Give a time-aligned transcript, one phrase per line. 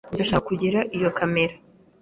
[0.15, 1.53] Ndashaka kugira iyi kamera.